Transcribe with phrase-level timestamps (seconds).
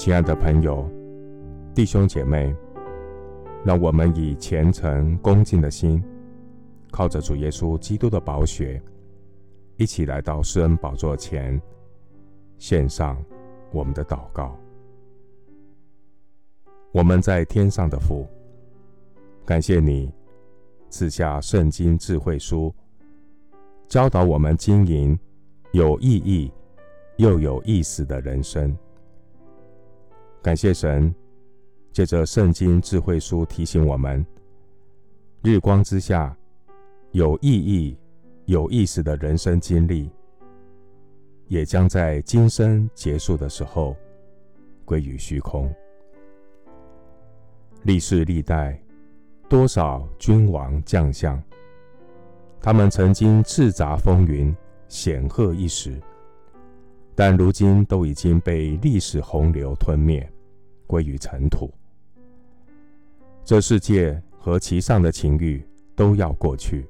[0.00, 0.90] 亲爱的朋友、
[1.74, 2.56] 弟兄姐妹，
[3.66, 6.02] 让我们以虔诚恭敬的心，
[6.90, 8.82] 靠着主耶稣基督的宝血，
[9.76, 11.60] 一起来到施恩宝座前，
[12.56, 13.22] 献上
[13.72, 14.56] 我们的祷告。
[16.92, 18.26] 我们在天上的父，
[19.44, 20.10] 感谢你
[20.88, 22.74] 赐下圣经智慧书，
[23.86, 25.18] 教导我们经营
[25.72, 26.50] 有意义
[27.18, 28.74] 又有意思的人生。
[30.42, 31.14] 感谢神，
[31.92, 34.24] 借着圣经智慧书提醒我们：
[35.42, 36.34] 日光之下
[37.10, 37.94] 有意义、
[38.46, 40.10] 有意思的人生经历，
[41.46, 43.94] 也将在今生结束的时候
[44.86, 45.70] 归于虚空。
[47.82, 48.82] 历世历代
[49.46, 51.42] 多少君王将相，
[52.62, 54.56] 他们曾经叱咤风云、
[54.88, 56.00] 显赫一时。
[57.22, 60.26] 但如今都已经被历史洪流吞灭，
[60.86, 61.70] 归于尘土。
[63.44, 65.62] 这世界和其上的情欲
[65.94, 66.88] 都要过去，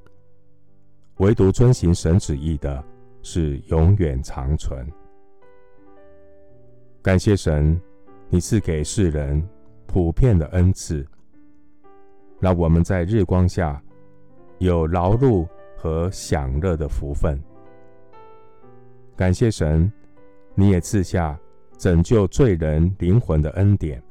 [1.17, 2.81] 唯独遵行神旨意的
[3.23, 4.87] 是永远长存。
[7.03, 7.77] 感谢神，
[8.29, 9.45] 你赐给世人
[9.89, 11.05] 普遍的恩赐，
[12.39, 13.83] 让我们在日光下
[14.59, 15.45] 有劳碌
[15.77, 17.37] 和享乐的福分。
[19.17, 19.93] 感谢神。
[20.55, 21.39] 你也赐下
[21.79, 24.03] 拯救罪人灵魂的恩典，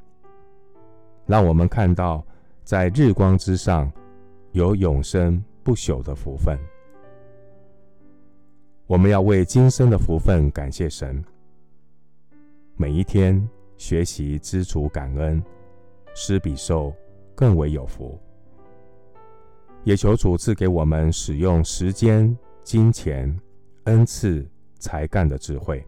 [1.26, 2.24] 让我们看到
[2.64, 3.90] 在日光之上
[4.52, 6.58] 有永生不朽的福分。
[8.86, 11.24] 我们要为今生的福分感谢神，
[12.76, 15.40] 每一天学习知足感恩，
[16.14, 16.92] 施比受
[17.36, 18.18] 更为有福。
[19.84, 23.34] 也求主赐给我们使用时间、金钱、
[23.84, 24.44] 恩赐、
[24.78, 25.86] 才干的智慧。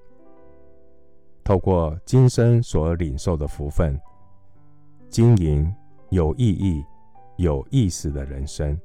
[1.45, 4.01] 透过今生所领受的福分，
[5.11, 5.75] 经营
[6.11, 6.85] 有意义、
[7.37, 8.79] 有意思的人生。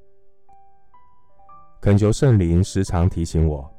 [1.79, 3.69] 恳求圣灵时常提醒我，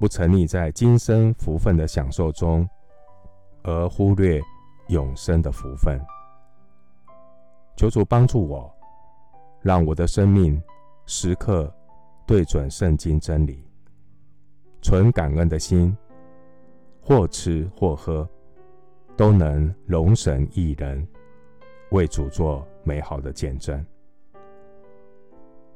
[0.00, 2.68] 不沉溺在今生福分的享受中，
[3.62, 4.40] 而忽略
[4.88, 6.00] 永生的福分。
[7.76, 8.74] 求主帮助我，
[9.62, 10.60] 让我的生命
[11.06, 11.72] 时刻
[12.26, 13.64] 对准圣经真理，
[14.82, 15.96] 存感恩的心。
[17.10, 18.28] 或吃或喝，
[19.16, 21.04] 都能容神一人，
[21.90, 23.84] 为主做美好的见证。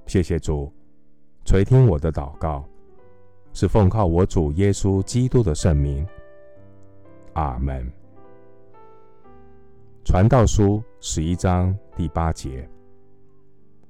[0.07, 0.73] 谢谢主
[1.45, 2.65] 垂听我的祷告，
[3.53, 6.07] 是奉靠我主耶稣基督的圣名。
[7.33, 7.85] 阿门。
[10.05, 12.69] 传道书十一章第八节：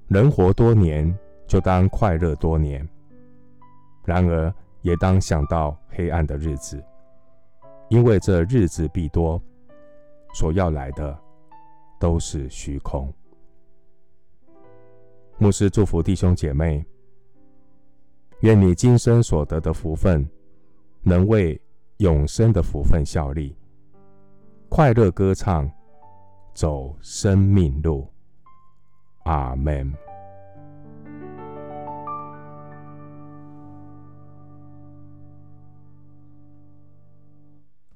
[0.08, 1.14] 人活多年，
[1.46, 2.82] 就当快乐多年；
[4.02, 4.50] 然而
[4.80, 6.82] 也当想到黑暗的日子。
[7.94, 9.40] 因为这日子必多，
[10.34, 11.16] 所要来的
[12.00, 13.14] 都是虚空。
[15.38, 16.84] 牧师祝福弟兄姐妹，
[18.40, 20.28] 愿你今生所得的福分，
[21.02, 21.60] 能为
[21.98, 23.56] 永生的福分效力，
[24.68, 25.70] 快乐歌唱，
[26.52, 28.08] 走生命路。
[29.22, 30.03] 阿门。